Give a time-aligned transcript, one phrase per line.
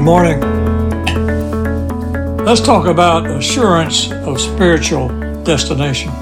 [0.00, 0.40] morning.
[2.44, 5.08] Let's talk about assurance of spiritual
[5.42, 6.12] destination.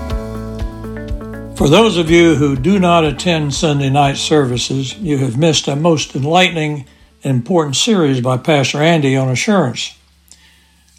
[1.56, 5.76] For those of you who do not attend Sunday night services, you have missed a
[5.76, 6.86] most enlightening
[7.24, 9.96] and important series by Pastor Andy on assurance.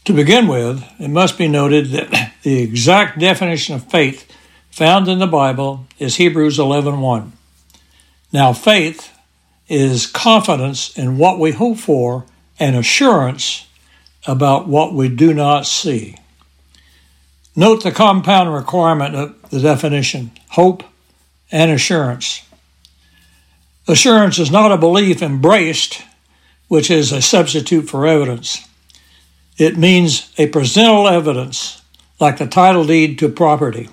[0.05, 4.31] To begin with, it must be noted that the exact definition of faith
[4.69, 7.31] found in the Bible is Hebrews 11:1.
[8.31, 9.13] Now faith
[9.67, 12.25] is confidence in what we hope for
[12.59, 13.67] and assurance
[14.25, 16.17] about what we do not see.
[17.55, 20.83] Note the compound requirement of the definition hope
[21.51, 22.41] and assurance.
[23.87, 26.03] Assurance is not a belief embraced,
[26.67, 28.67] which is a substitute for evidence.
[29.57, 31.81] It means a presentable evidence,
[32.19, 33.89] like the title deed to property.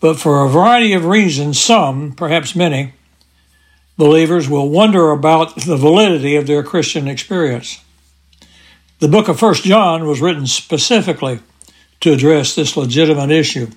[0.00, 2.92] But for a variety of reasons, some, perhaps many,
[3.96, 7.80] believers will wonder about the validity of their Christian experience.
[8.98, 11.40] The book of 1 John was written specifically
[12.00, 13.68] to address this legitimate issue.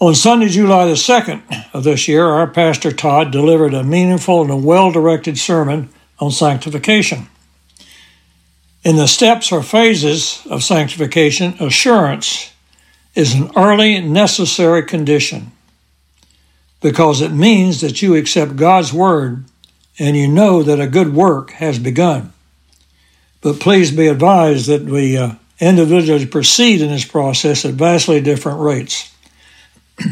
[0.00, 4.64] On Sunday, July the 2nd of this year, our pastor Todd delivered a meaningful and
[4.64, 5.88] well directed sermon
[6.18, 7.28] on sanctification.
[8.82, 12.52] In the steps or phases of sanctification, assurance
[13.14, 15.52] is an early necessary condition
[16.84, 19.42] because it means that you accept God's word
[19.98, 22.30] and you know that a good work has begun.
[23.40, 28.60] But please be advised that we uh, individually proceed in this process at vastly different
[28.60, 29.10] rates.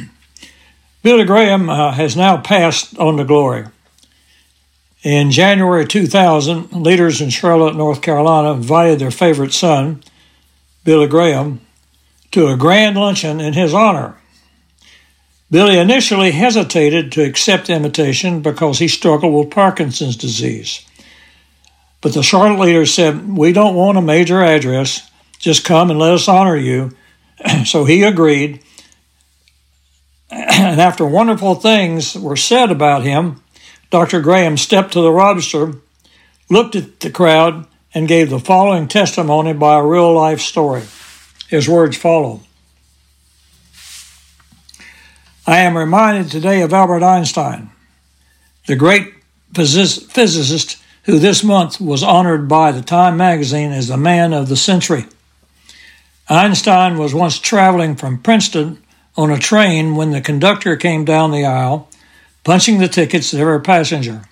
[1.03, 3.67] Billy Graham uh, has now passed on to glory.
[5.03, 10.03] In January 2000, leaders in Charlotte, North Carolina invited their favorite son,
[10.85, 11.61] Billy Graham,
[12.31, 14.17] to a grand luncheon in his honor.
[15.53, 20.83] Billy initially hesitated to accept the invitation because he struggled with Parkinson's disease.
[22.01, 26.15] But the Charlotte leaders said, We don't want a major address, just come and let
[26.15, 26.97] us honor you.
[27.67, 28.61] so he agreed.
[30.33, 33.43] And after wonderful things were said about him,
[33.91, 34.23] Dr.
[34.23, 35.75] Graham stepped to the register,
[36.49, 40.85] looked at the crowd, and gave the following testimony by a real life story.
[41.49, 42.41] His words follow.
[45.47, 47.71] I am reminded today of Albert Einstein,
[48.69, 49.13] the great
[49.53, 54.57] physicist who this month was honored by the Time magazine as the man of the
[54.57, 55.07] century.
[56.29, 58.81] Einstein was once traveling from Princeton
[59.17, 61.89] on a train when the conductor came down the aisle,
[62.45, 64.23] punching the tickets of every passenger.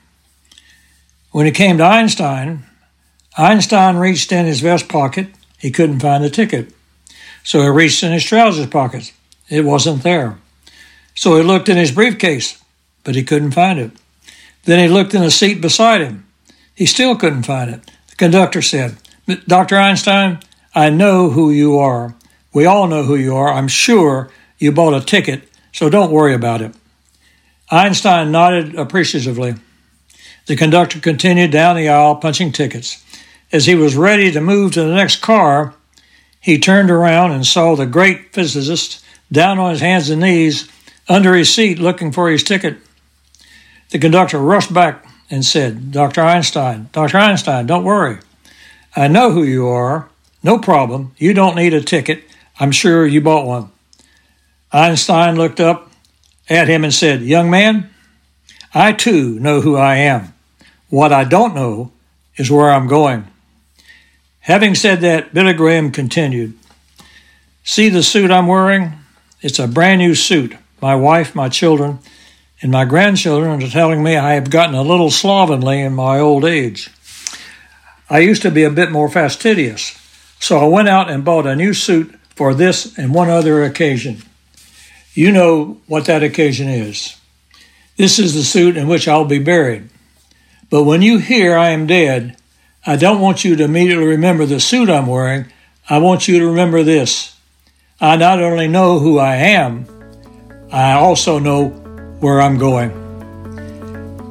[1.32, 2.62] When it came to Einstein,
[3.36, 5.26] Einstein reached in his vest pocket.
[5.58, 6.72] He couldn't find the ticket.
[7.42, 9.12] So he reached in his trousers pocket.
[9.48, 10.38] It wasn't there.
[11.14, 12.62] So he looked in his briefcase,
[13.04, 13.90] but he couldn't find it.
[14.64, 16.26] Then he looked in the seat beside him.
[16.74, 17.90] He still couldn't find it.
[18.08, 18.96] The conductor said,
[19.46, 19.76] Dr.
[19.76, 20.40] Einstein,
[20.74, 22.14] I know who you are.
[22.52, 23.52] We all know who you are.
[23.52, 26.74] I'm sure you bought a ticket, so don't worry about it.
[27.70, 29.54] Einstein nodded appreciatively.
[30.46, 33.04] The conductor continued down the aisle punching tickets.
[33.52, 35.74] As he was ready to move to the next car,
[36.40, 40.68] he turned around and saw the great physicist down on his hands and knees
[41.10, 42.78] under his seat looking for his ticket.
[43.90, 46.22] The conductor rushed back and said, Dr.
[46.22, 47.18] Einstein, Dr.
[47.18, 48.18] Einstein, don't worry.
[48.94, 50.08] I know who you are.
[50.42, 51.12] No problem.
[51.18, 52.24] You don't need a ticket.
[52.60, 53.70] I'm sure you bought one.
[54.72, 55.90] Einstein looked up
[56.48, 57.90] at him and said, Young man,
[58.72, 60.32] I too know who I am.
[60.90, 61.90] What I don't know
[62.36, 63.26] is where I'm going.
[64.40, 66.56] Having said that, Billy Graham continued,
[67.64, 68.92] See the suit I'm wearing?
[69.42, 70.54] It's a brand new suit.
[70.80, 71.98] My wife, my children,
[72.62, 76.44] and my grandchildren are telling me I have gotten a little slovenly in my old
[76.44, 76.90] age.
[78.08, 79.96] I used to be a bit more fastidious,
[80.38, 84.22] so I went out and bought a new suit for this and one other occasion.
[85.14, 87.16] You know what that occasion is.
[87.96, 89.88] This is the suit in which I'll be buried.
[90.70, 92.36] But when you hear I am dead,
[92.86, 95.46] I don't want you to immediately remember the suit I'm wearing.
[95.88, 97.36] I want you to remember this.
[98.00, 99.99] I not only know who I am,
[100.72, 101.70] I also know
[102.20, 102.92] where I'm going.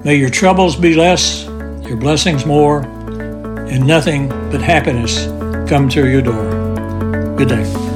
[0.06, 1.44] May your troubles be less,
[1.86, 2.84] your blessings more,
[3.68, 5.26] and nothing but happiness
[5.70, 7.36] come to your door.
[7.36, 7.89] Good day.